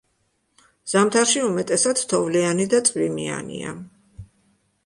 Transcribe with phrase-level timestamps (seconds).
[0.93, 3.79] ზამთარში უმეტესად თოვლიანი და წვიმიანია.